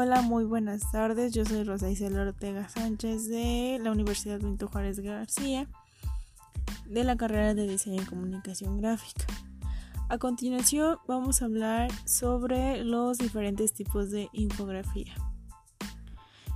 [0.00, 1.32] Hola, muy buenas tardes.
[1.32, 5.66] Yo soy Rosa Isela Ortega Sánchez de la Universidad Benito Juárez García
[6.86, 9.26] de la carrera de Diseño y Comunicación Gráfica.
[10.08, 15.12] A continuación vamos a hablar sobre los diferentes tipos de infografía.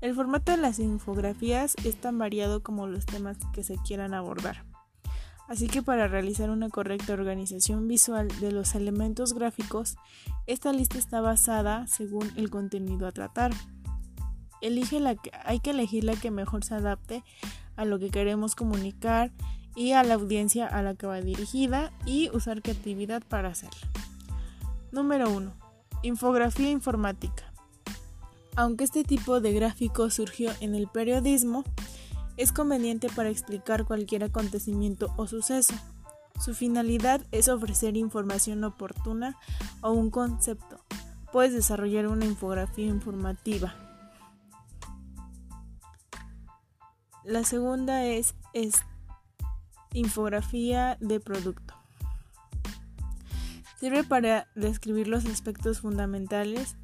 [0.00, 4.64] El formato de las infografías es tan variado como los temas que se quieran abordar.
[5.48, 9.96] Así que para realizar una correcta organización visual de los elementos gráficos,
[10.46, 13.52] esta lista está basada según el contenido a tratar.
[14.62, 17.22] Elige la que, hay que elegir la que mejor se adapte
[17.76, 19.32] a lo que queremos comunicar
[19.76, 23.90] y a la audiencia a la que va dirigida y usar creatividad para hacerla.
[24.92, 25.52] Número 1.
[26.02, 27.52] Infografía informática.
[28.56, 31.64] Aunque este tipo de gráfico surgió en el periodismo,
[32.36, 35.74] es conveniente para explicar cualquier acontecimiento o suceso.
[36.40, 39.36] Su finalidad es ofrecer información oportuna
[39.80, 40.80] o un concepto.
[41.32, 43.74] Puedes desarrollar una infografía informativa.
[47.24, 48.74] La segunda es, es
[49.92, 51.74] infografía de producto.
[53.78, 56.76] Sirve para describir los aspectos fundamentales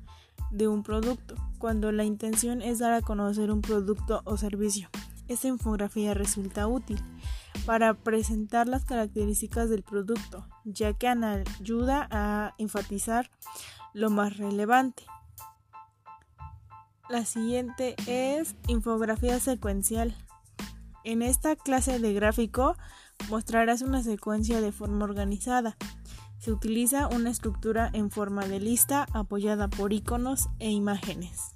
[0.50, 4.88] de un producto, cuando la intención es dar a conocer un producto o servicio.
[5.30, 7.00] Esta infografía resulta útil
[7.64, 13.30] para presentar las características del producto, ya que ayuda a enfatizar
[13.94, 15.04] lo más relevante.
[17.08, 20.16] La siguiente es infografía secuencial.
[21.04, 22.74] En esta clase de gráfico
[23.28, 25.76] mostrarás una secuencia de forma organizada.
[26.40, 31.52] Se utiliza una estructura en forma de lista apoyada por iconos e imágenes.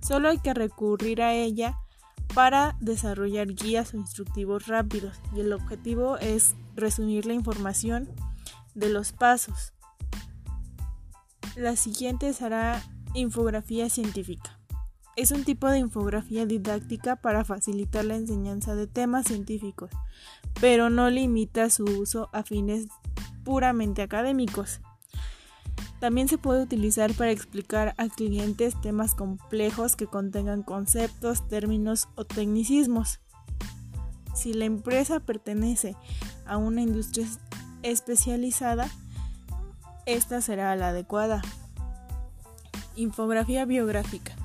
[0.00, 1.78] Solo hay que recurrir a ella
[2.34, 8.08] para desarrollar guías o instructivos rápidos y el objetivo es resumir la información
[8.74, 9.72] de los pasos.
[11.56, 12.82] La siguiente será
[13.14, 14.58] infografía científica.
[15.16, 19.90] Es un tipo de infografía didáctica para facilitar la enseñanza de temas científicos,
[20.60, 22.88] pero no limita su uso a fines
[23.42, 24.80] puramente académicos.
[26.00, 32.24] También se puede utilizar para explicar a clientes temas complejos que contengan conceptos, términos o
[32.24, 33.20] tecnicismos.
[34.34, 35.96] Si la empresa pertenece
[36.44, 37.26] a una industria
[37.82, 38.90] especializada,
[40.04, 41.40] esta será la adecuada.
[42.94, 44.35] Infografía biográfica.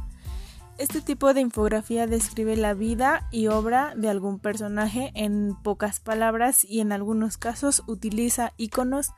[0.81, 6.65] Este tipo de infografía describe la vida y obra de algún personaje en pocas palabras
[6.65, 9.11] y en algunos casos utiliza iconos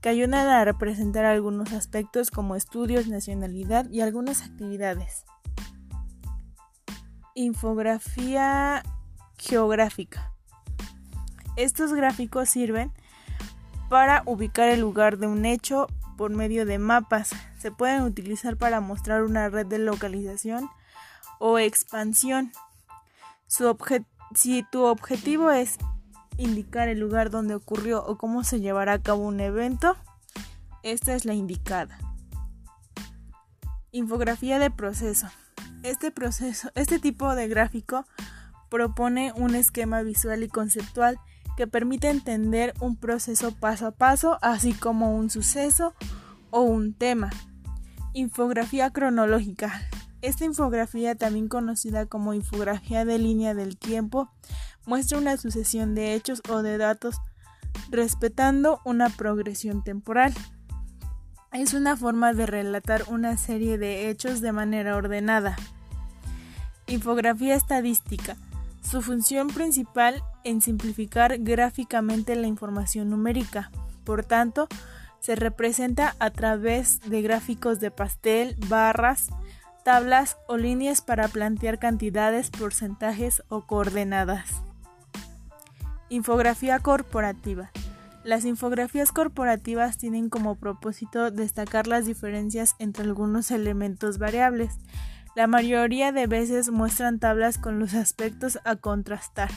[0.00, 5.24] que ayudan a representar algunos aspectos como estudios, nacionalidad y algunas actividades.
[7.36, 8.82] Infografía
[9.38, 10.32] geográfica.
[11.54, 12.90] Estos gráficos sirven
[13.88, 15.86] para ubicar el lugar de un hecho
[16.16, 17.30] por medio de mapas.
[17.56, 20.68] Se pueden utilizar para mostrar una red de localización
[21.38, 22.52] o expansión.
[24.34, 25.78] si tu objetivo es
[26.36, 29.96] indicar el lugar donde ocurrió o cómo se llevará a cabo un evento,
[30.82, 31.98] esta es la indicada.
[33.92, 35.28] Infografía de proceso.
[35.82, 38.06] Este proceso, este tipo de gráfico
[38.70, 41.18] propone un esquema visual y conceptual
[41.56, 45.94] que permite entender un proceso paso a paso, así como un suceso
[46.50, 47.30] o un tema.
[48.12, 49.88] Infografía cronológica.
[50.24, 54.30] Esta infografía, también conocida como infografía de línea del tiempo,
[54.86, 57.16] muestra una sucesión de hechos o de datos
[57.90, 60.32] respetando una progresión temporal.
[61.52, 65.56] Es una forma de relatar una serie de hechos de manera ordenada.
[66.86, 68.34] Infografía estadística.
[68.80, 73.70] Su función principal en simplificar gráficamente la información numérica.
[74.04, 74.68] Por tanto,
[75.20, 79.28] se representa a través de gráficos de pastel, barras,
[79.84, 84.50] tablas o líneas para plantear cantidades, porcentajes o coordenadas.
[86.08, 87.70] Infografía corporativa.
[88.24, 94.78] Las infografías corporativas tienen como propósito destacar las diferencias entre algunos elementos variables.
[95.36, 99.50] La mayoría de veces muestran tablas con los aspectos a contrastar.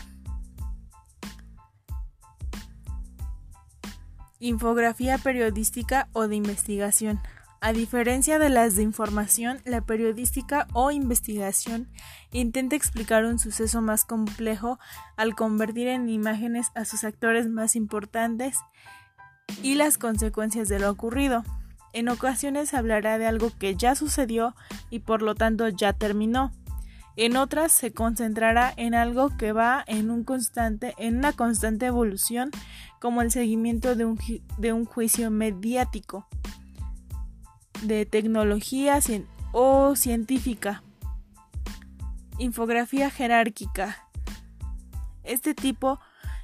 [4.39, 7.21] Infografía periodística o de investigación.
[7.59, 11.87] A diferencia de las de información, la periodística o investigación
[12.31, 14.77] intenta explicar un suceso más complejo
[15.15, 18.59] al convertir en imágenes a sus actores más importantes
[19.63, 21.43] y las consecuencias de lo ocurrido.
[21.93, 24.55] En ocasiones hablará de algo que ya sucedió
[24.91, 26.51] y por lo tanto ya terminó.
[27.15, 32.51] En otras se concentrará en algo que va en, una constante evolución,
[32.99, 36.27] como el seguimiento de un juicio mediático
[37.81, 39.09] de tecnologías
[39.51, 40.83] o científica.
[42.37, 44.07] Infografía jerárquica.
[45.23, 45.99] Este tipo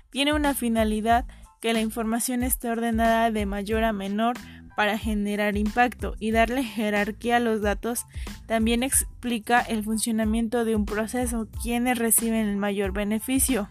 [0.10, 1.26] tiene una finalidad
[1.62, 4.36] que la información esté ordenada de mayor a menor
[4.76, 8.06] para generar impacto y darle jerarquía a los datos
[8.48, 13.70] también explica el funcionamiento de un proceso, quienes reciben el mayor beneficio,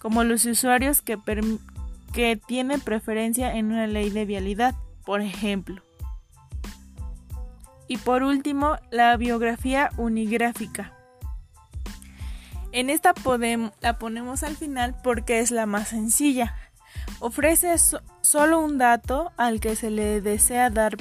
[0.00, 1.18] como los usuarios que,
[2.12, 4.74] que tienen preferencia en una ley de vialidad,
[5.04, 5.82] por ejemplo.
[7.88, 10.92] Y por último, la biografía unigráfica.
[12.72, 13.14] En esta
[13.80, 16.54] la ponemos al final porque es la más sencilla.
[17.20, 17.74] Ofrece
[18.20, 20.96] solo un dato al que se le desea dar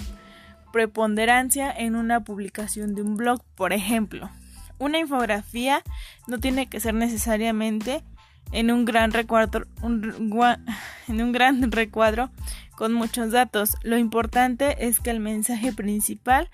[0.71, 4.29] preponderancia en una publicación de un blog, por ejemplo.
[4.77, 5.83] Una infografía
[6.27, 8.03] no tiene que ser necesariamente
[8.51, 12.29] en un gran recuadro, en un gran recuadro
[12.77, 13.75] con muchos datos.
[13.83, 16.49] Lo importante es que el mensaje principal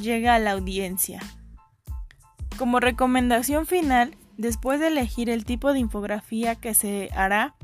[0.00, 1.20] llegue a la audiencia.
[2.58, 7.54] Como recomendación final, después de elegir el tipo de infografía que se hará,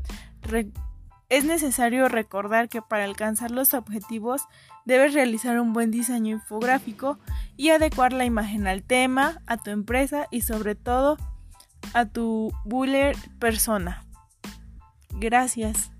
[1.29, 4.43] es necesario recordar que para alcanzar los objetivos
[4.87, 7.19] debes realizar un buen diseño infográfico
[7.57, 11.19] y adecuar la imagen al tema, a tu empresa y sobre todo
[11.93, 14.05] a tu buller persona.
[15.11, 15.91] Gracias.